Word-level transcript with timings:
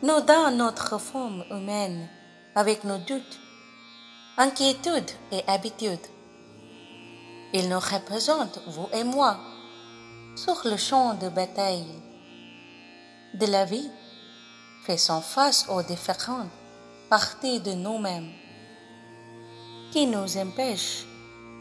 nous 0.03 0.21
dans 0.23 0.51
notre 0.51 0.99
forme 0.99 1.45
humaine, 1.49 2.09
avec 2.57 2.83
nos 2.83 2.99
doutes, 2.99 3.39
inquiétude 4.37 5.09
et 5.31 5.45
habitude. 5.47 6.05
Il 7.53 7.69
nous 7.69 7.79
représente, 7.79 8.59
vous 8.67 8.89
et 8.93 9.05
moi, 9.05 9.37
sur 10.35 10.61
le 10.65 10.77
champ 10.77 11.15
de 11.15 11.29
bataille 11.29 11.87
de 13.35 13.47
la 13.47 13.65
vie, 13.65 13.89
faisant 14.86 15.22
face 15.22 15.68
aux 15.70 15.84
différentes 15.84 16.50
parties 17.10 17.60
de 17.60 17.74
nous-mêmes 17.74 18.32
qui 19.92 20.06
nous 20.06 20.38
empêchent 20.38 21.06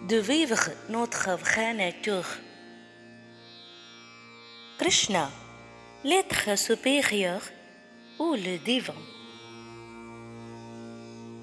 de 0.09 0.17
vivre 0.17 0.71
notre 0.89 1.31
vraie 1.33 1.75
nature. 1.75 2.29
Krishna, 4.79 5.31
l'être 6.05 6.57
supérieur 6.57 7.41
ou 8.19 8.35
le 8.35 8.59
divin 8.59 8.95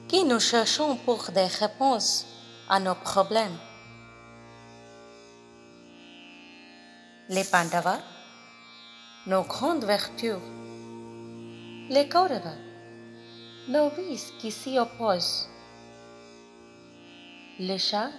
qui 0.07 0.23
nous 0.23 0.39
cherchons 0.39 0.95
pour 0.97 1.31
des 1.31 1.47
réponses 1.47 2.25
à 2.69 2.79
nos 2.79 2.95
problèmes? 2.95 3.57
Les 7.29 7.43
Pandavas, 7.43 7.99
nos 9.25 9.41
grandes 9.43 9.83
vertus. 9.83 10.35
Les 11.87 12.09
nos 13.67 13.89
vices 13.89 14.33
qui 14.39 14.49
s'y 14.49 14.79
opposent. 14.79 15.47
Le 17.59 17.77
chat, 17.77 18.09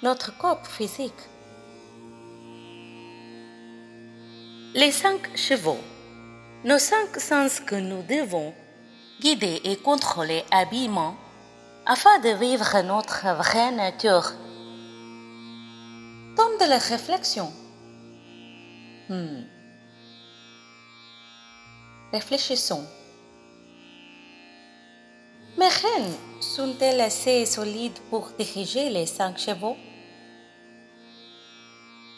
notre 0.00 0.36
corps 0.38 0.64
physique. 0.64 1.12
Les 4.74 4.92
cinq 4.92 5.36
chevaux, 5.36 5.80
nos 6.64 6.78
cinq 6.78 7.16
sens 7.16 7.58
que 7.58 7.74
nous 7.74 8.02
devons 8.02 8.54
guider 9.20 9.60
et 9.64 9.76
contrôler 9.76 10.44
habillement 10.52 11.16
afin 11.84 12.20
de 12.20 12.28
vivre 12.28 12.80
notre 12.82 13.26
vraie 13.34 13.72
nature. 13.72 14.30
Tome 16.36 16.58
de 16.60 16.68
la 16.68 16.78
réflexion. 16.78 17.52
Hmm. 19.08 19.61
Réfléchissons. 22.12 22.84
Mes 25.56 25.66
reines 25.66 26.14
sont-elles 26.40 27.00
assez 27.00 27.46
solides 27.46 27.98
pour 28.10 28.28
diriger 28.38 28.90
les 28.90 29.06
cinq 29.06 29.38
chevaux? 29.38 29.78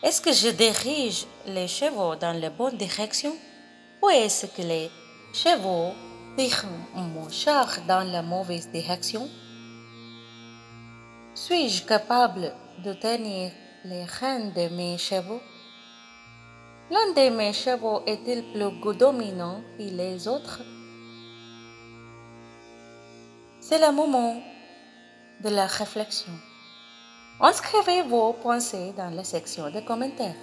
Est-ce 0.03 0.21
que 0.21 0.33
je 0.33 0.49
dirige 0.49 1.27
les 1.47 1.69
chevaux 1.69 2.16
dans 2.16 2.33
la 2.33 2.50
bonne 2.50 2.77
direction 2.77 3.37
ou 4.03 4.09
est-ce 4.09 4.47
que 4.47 4.62
les 4.62 4.91
chevaux 5.33 5.93
tirent 6.37 6.66
mon 6.97 7.31
char 7.31 7.69
dans 7.87 8.03
la 8.03 8.22
mauvaise 8.22 8.69
direction? 8.71 9.28
Suis-je 11.37 11.84
capable 11.84 12.53
de 12.84 12.94
tenir 12.94 13.53
les 13.84 14.04
rênes 14.04 14.53
de 14.54 14.75
mes 14.75 14.99
chevaux? 14.99 15.41
L'un 16.91 17.12
de 17.15 17.31
mes 17.34 17.55
chevaux 17.55 18.03
est-il 18.06 18.45
plus 18.53 18.95
dominant 18.95 19.62
que 19.78 19.84
les 19.84 20.28
autres? 20.28 20.61
C'est 23.61 23.78
le 23.78 23.91
moment 23.91 24.37
de 25.43 25.49
la 25.49 25.67
réflexion. 25.67 26.33
Inscrivez 27.41 28.03
vos 28.03 28.34
pensées 28.34 28.93
dans 28.97 29.09
la 29.09 29.25
section 29.25 29.71
de 29.71 29.81
commentaires. 29.81 30.37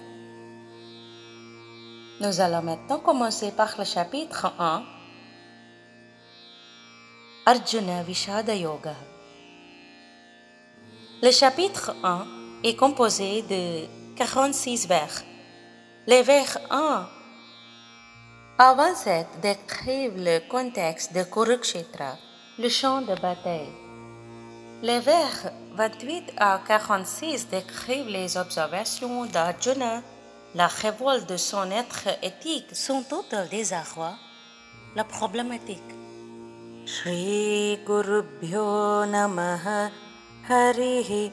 Nous 2.20 2.40
allons 2.40 2.62
maintenant 2.62 2.98
commencer 2.98 3.52
par 3.52 3.76
le 3.78 3.84
chapitre 3.84 4.52
1 4.58 4.82
Arjuna 7.46 8.02
Vishada 8.02 8.56
Yoga. 8.56 8.96
Le 11.22 11.30
chapitre 11.30 11.94
1 12.02 12.26
est 12.64 12.74
composé 12.74 13.42
de 13.42 13.86
46 14.16 14.88
vers. 14.88 15.22
Les 16.08 16.22
vers 16.22 16.58
1 16.68 17.08
avant 18.58 18.92
cette 18.96 19.40
décrivent 19.40 20.16
le 20.16 20.40
contexte 20.48 21.14
de 21.14 21.22
Kurukshetra, 21.22 22.16
le 22.58 22.68
champ 22.68 23.02
de 23.02 23.14
bataille. 23.20 23.70
Les 24.82 24.98
vers 24.98 25.52
28 25.76 26.32
à 26.38 26.60
46 26.66 27.48
décrivent 27.50 28.08
les 28.08 28.36
observations 28.36 29.26
d'Arjuna, 29.26 30.02
la 30.56 30.66
révolte 30.66 31.28
de 31.28 31.36
son 31.36 31.70
être 31.70 32.08
éthique, 32.20 32.74
son 32.74 33.04
total 33.04 33.48
désarroi, 33.48 34.14
la 34.96 35.04
problématique. 35.04 35.94
Shri 36.84 37.78
Gurubhyo 37.86 39.06
Namaha 39.06 39.90
Harihi 40.48 41.30